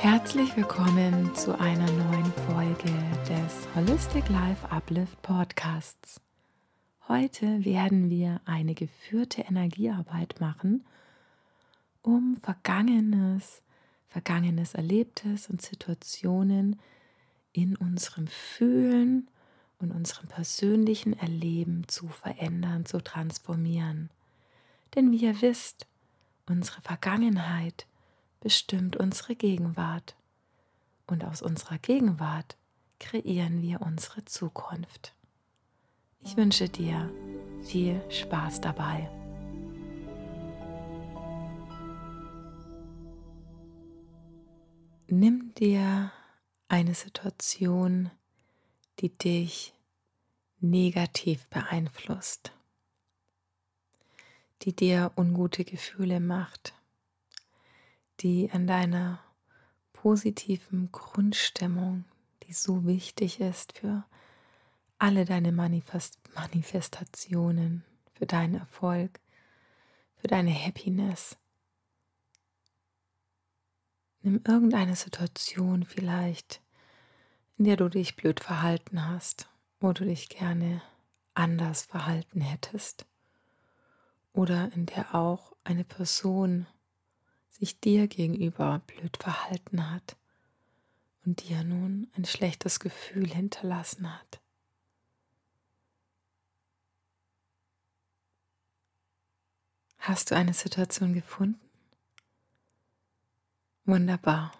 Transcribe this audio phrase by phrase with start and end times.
[0.00, 2.90] Herzlich willkommen zu einer neuen Folge
[3.28, 6.22] des Holistic Life Uplift Podcasts.
[7.06, 10.86] Heute werden wir eine geführte Energiearbeit machen,
[12.00, 13.60] um Vergangenes,
[14.08, 16.80] Vergangenes Erlebtes und Situationen
[17.52, 19.28] in unserem Fühlen
[19.80, 24.08] und unserem persönlichen Erleben zu verändern, zu transformieren.
[24.94, 25.86] Denn wie ihr wisst,
[26.46, 27.84] unsere Vergangenheit
[28.40, 30.16] bestimmt unsere Gegenwart.
[31.06, 32.56] Und aus unserer Gegenwart
[32.98, 35.14] kreieren wir unsere Zukunft.
[36.22, 37.10] Ich wünsche dir
[37.62, 39.10] viel Spaß dabei.
[45.08, 46.12] Nimm dir
[46.68, 48.10] eine Situation,
[49.00, 49.74] die dich
[50.60, 52.52] negativ beeinflusst,
[54.62, 56.74] die dir ungute Gefühle macht,
[58.20, 59.20] die an deiner
[59.92, 62.04] positiven Grundstimmung,
[62.44, 64.04] die so wichtig ist für
[64.98, 69.20] alle deine Manifest Manifestationen, für deinen Erfolg,
[70.16, 71.36] für deine Happiness.
[74.22, 76.60] Nimm irgendeine Situation vielleicht,
[77.56, 79.48] in der du dich blöd verhalten hast,
[79.80, 80.82] wo du dich gerne
[81.34, 83.06] anders verhalten hättest
[84.32, 86.66] oder in der auch eine Person
[87.60, 90.16] sich dir gegenüber blöd verhalten hat
[91.26, 94.40] und dir nun ein schlechtes Gefühl hinterlassen hat.
[99.98, 101.60] Hast du eine Situation gefunden?
[103.84, 104.52] Wunderbar,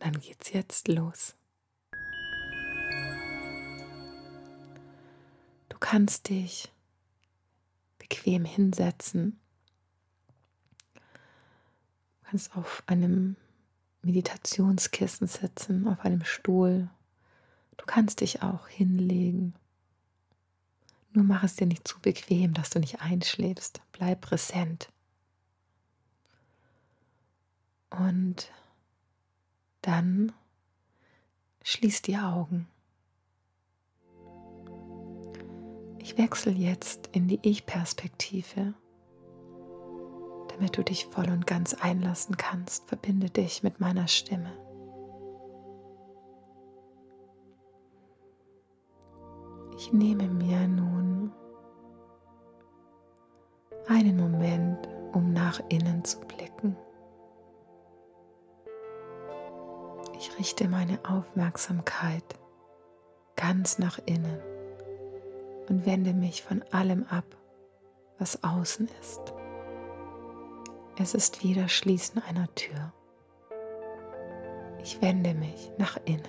[0.00, 1.36] dann geht's jetzt los.
[5.68, 6.72] Du kannst dich
[7.98, 9.38] bequem hinsetzen
[12.32, 13.36] kannst auf einem
[14.00, 16.88] Meditationskissen sitzen, auf einem Stuhl.
[17.76, 19.54] Du kannst dich auch hinlegen.
[21.12, 23.82] Nur mach es dir nicht zu bequem, dass du nicht einschläfst.
[23.92, 24.88] Bleib präsent.
[27.90, 28.50] Und
[29.82, 30.32] dann
[31.62, 32.66] schließ die Augen.
[35.98, 38.72] Ich wechsle jetzt in die Ich-Perspektive
[40.54, 44.52] damit du dich voll und ganz einlassen kannst, verbinde dich mit meiner Stimme.
[49.76, 51.32] Ich nehme mir nun
[53.88, 56.76] einen Moment, um nach innen zu blicken.
[60.16, 62.22] Ich richte meine Aufmerksamkeit
[63.34, 64.40] ganz nach innen
[65.68, 67.24] und wende mich von allem ab,
[68.18, 69.34] was außen ist.
[70.98, 72.92] Es ist wie das Schließen einer Tür.
[74.82, 76.22] Ich wende mich nach innen.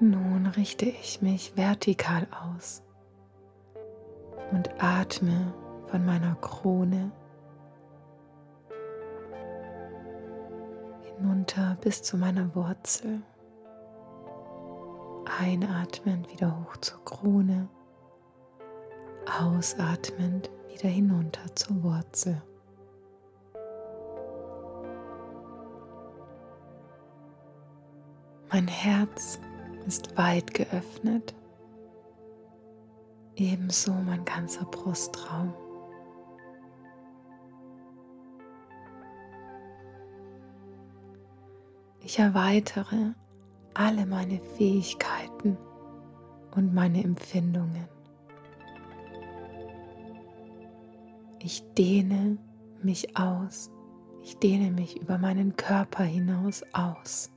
[0.00, 2.82] Nun richte ich mich vertikal aus
[4.50, 5.54] und atme
[5.86, 7.12] von meiner Krone
[11.02, 13.22] hinunter bis zu meiner Wurzel.
[15.44, 17.68] Einatmend wieder hoch zur Krone,
[19.40, 22.40] ausatmend wieder hinunter zur Wurzel.
[28.52, 29.40] Mein Herz
[29.84, 31.34] ist weit geöffnet,
[33.34, 35.52] ebenso mein ganzer Brustraum.
[41.98, 43.14] Ich erweitere
[43.74, 45.56] alle meine Fähigkeiten
[46.54, 47.88] und meine Empfindungen.
[51.38, 52.38] Ich dehne
[52.82, 53.70] mich aus.
[54.22, 57.30] Ich dehne mich über meinen Körper hinaus aus.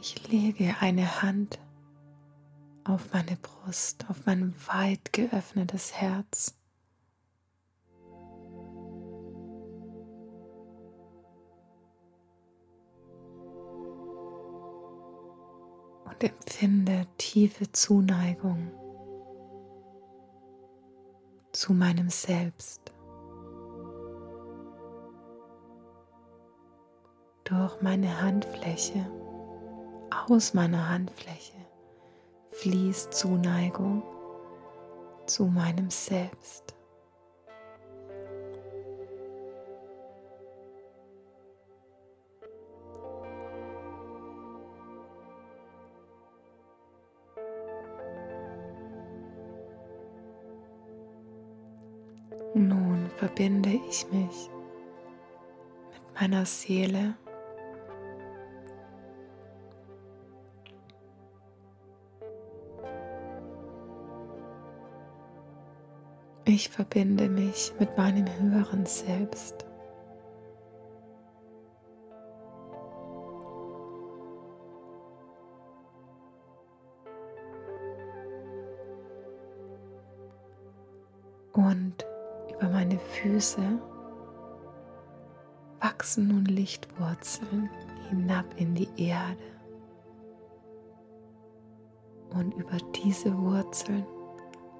[0.00, 1.58] Ich lege eine Hand
[2.84, 6.57] auf meine Brust, auf mein weit geöffnetes Herz.
[16.18, 18.72] Und empfinde tiefe Zuneigung
[21.52, 22.92] zu meinem Selbst.
[27.44, 29.06] Durch meine Handfläche,
[30.28, 31.54] aus meiner Handfläche
[32.50, 34.02] fließt Zuneigung
[35.26, 36.74] zu meinem Selbst.
[53.38, 54.50] Verbinde ich mich
[55.92, 57.14] mit meiner Seele.
[66.46, 69.67] Ich verbinde mich mit meinem höheren Selbst.
[82.88, 83.78] Meine Füße
[85.80, 87.68] wachsen nun Lichtwurzeln
[88.08, 89.36] hinab in die Erde.
[92.30, 94.06] Und über diese Wurzeln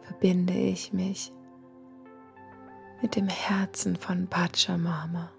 [0.01, 1.33] verbinde ich mich
[3.03, 5.31] mit dem Herzen von Pachamama.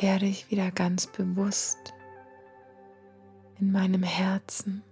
[0.00, 1.92] Werde ich wieder ganz bewusst
[3.58, 4.82] in meinem Herzen,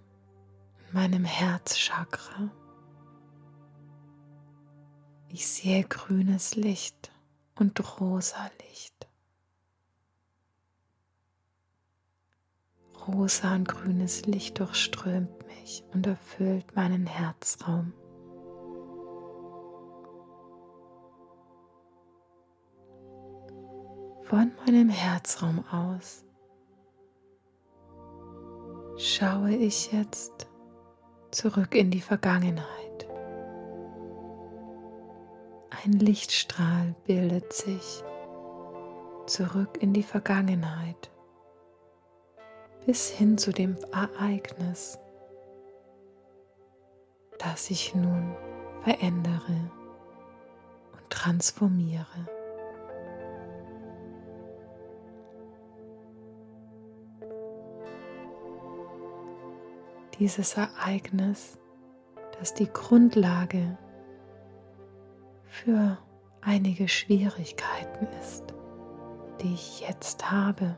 [0.87, 2.51] in meinem Herzchakra.
[5.29, 7.11] Ich sehe grünes Licht
[7.55, 9.07] und rosa Licht.
[13.07, 17.93] Rosa und grünes Licht durchströmt mich und erfüllt meinen Herzraum.
[24.29, 26.23] Von meinem Herzraum aus
[28.95, 30.47] schaue ich jetzt
[31.31, 33.07] zurück in die Vergangenheit.
[35.83, 38.03] Ein Lichtstrahl bildet sich
[39.25, 41.09] zurück in die Vergangenheit
[42.85, 44.99] bis hin zu dem Ereignis,
[47.39, 48.35] das ich nun
[48.83, 49.71] verändere
[50.93, 52.38] und transformiere.
[60.19, 61.57] Dieses Ereignis,
[62.37, 63.77] das die Grundlage
[65.45, 65.97] für
[66.41, 68.53] einige Schwierigkeiten ist,
[69.41, 70.77] die ich jetzt habe.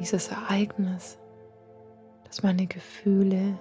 [0.00, 1.18] Dieses Ereignis,
[2.24, 3.58] das meine Gefühle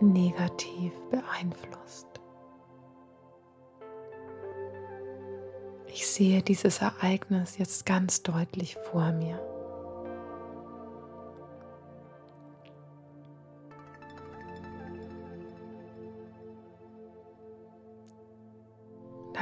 [0.00, 2.06] negativ beeinflusst.
[5.86, 9.53] Ich sehe dieses Ereignis jetzt ganz deutlich vor mir.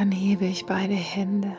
[0.02, 1.56] Dann hebe ich beide Hände.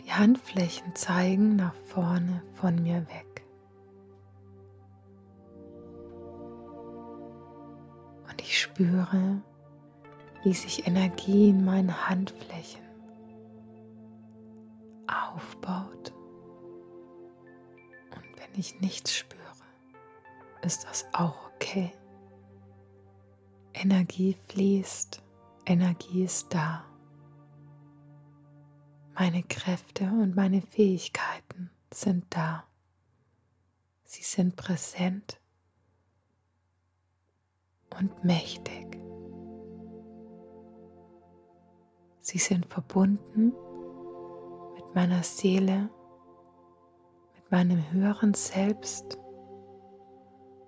[0.00, 3.44] Die Handflächen zeigen nach vorne von mir weg.
[8.30, 9.42] Und ich spüre,
[10.44, 12.84] wie sich Energie in meinen Handflächen
[15.08, 16.12] aufbaut.
[18.14, 19.42] Und wenn ich nichts spüre,
[20.62, 21.90] ist das auch okay.
[23.74, 25.22] Energie fließt
[25.68, 26.82] Energie ist da.
[29.14, 32.64] Meine Kräfte und meine Fähigkeiten sind da.
[34.04, 35.38] Sie sind präsent
[37.98, 38.98] und mächtig.
[42.22, 43.52] Sie sind verbunden
[44.74, 45.90] mit meiner Seele,
[47.34, 49.18] mit meinem höheren Selbst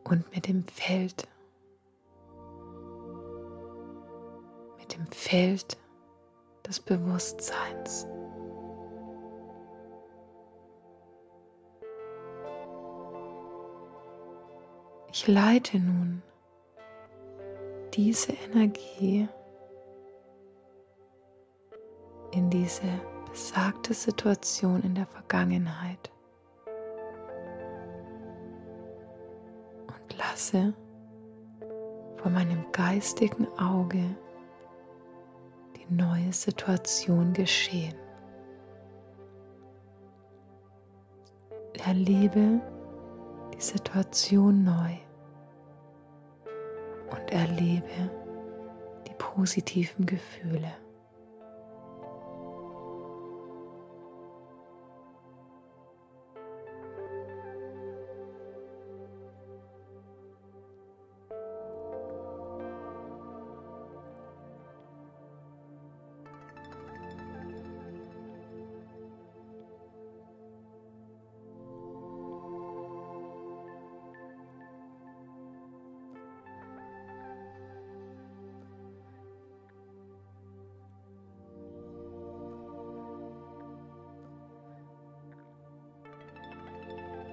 [0.05, 1.27] und mit dem Feld
[5.01, 5.79] dem Feld
[6.67, 8.07] des Bewusstseins.
[15.13, 16.23] Ich leite nun
[17.95, 19.29] diese Energie
[22.33, 22.83] in diese
[23.29, 26.13] besagte Situation in der Vergangenheit
[29.89, 30.73] und lasse
[32.17, 34.17] vor meinem geistigen Auge
[35.91, 37.95] neue Situation geschehen.
[41.85, 42.61] Erlebe
[43.55, 44.97] die Situation neu
[47.11, 48.11] und erlebe
[49.09, 50.73] die positiven Gefühle.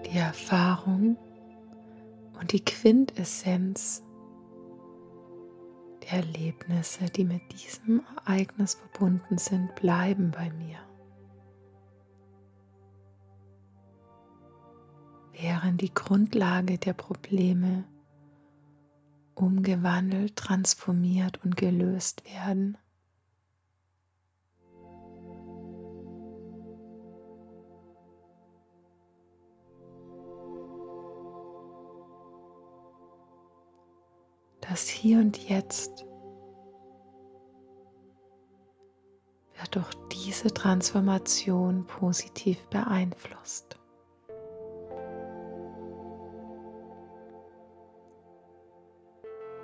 [0.07, 1.17] Die Erfahrung
[2.39, 4.03] und die Quintessenz
[6.03, 10.77] der Erlebnisse, die mit diesem Ereignis verbunden sind, bleiben bei mir.
[15.33, 17.83] Während die Grundlage der Probleme
[19.35, 22.77] umgewandelt, transformiert und gelöst werden.
[34.77, 36.05] Das Hier und Jetzt
[39.55, 43.79] wird durch diese Transformation positiv beeinflusst.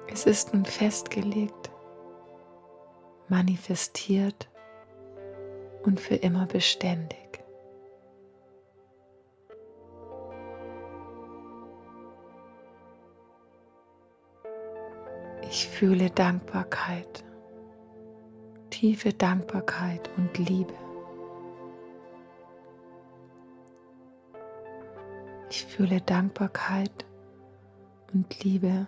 [0.08, 1.70] Es ist nun festgelegt,
[3.30, 4.50] manifestiert
[5.84, 7.23] und für immer beständig.
[15.56, 17.24] Ich fühle Dankbarkeit,
[18.72, 20.74] tiefe Dankbarkeit und Liebe.
[25.52, 27.06] Ich fühle Dankbarkeit
[28.16, 28.88] und Liebe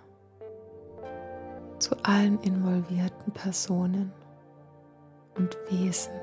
[1.77, 4.11] zu allen involvierten Personen
[5.35, 6.15] und Wesen.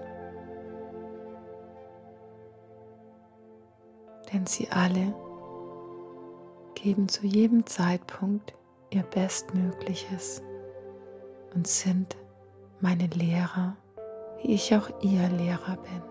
[4.33, 5.15] Denn sie alle
[6.75, 8.55] geben zu jedem Zeitpunkt
[8.93, 10.43] ihr Bestmögliches
[11.55, 12.17] und sind
[12.81, 13.77] meine Lehrer,
[14.39, 16.03] wie ich auch ihr Lehrer bin.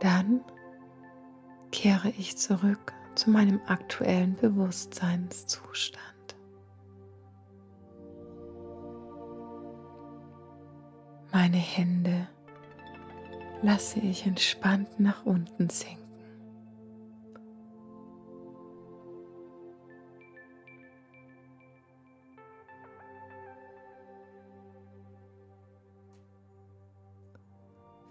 [0.00, 0.44] Dann
[1.72, 6.04] kehre ich zurück zu meinem aktuellen Bewusstseinszustand.
[11.32, 12.28] Meine Hände
[13.62, 15.98] lasse ich entspannt nach unten sinken.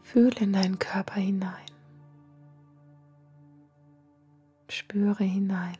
[0.01, 1.65] Fühle in deinen Körper hinein.
[4.69, 5.77] Spüre hinein.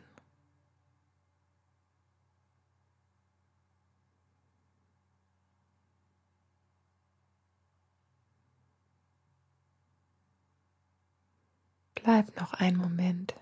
[12.08, 13.34] Bleib noch einen Moment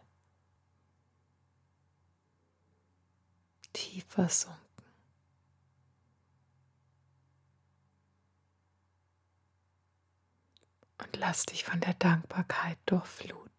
[3.73, 4.61] tief versunken.
[10.99, 13.56] Und lass dich von der Dankbarkeit durchfluten.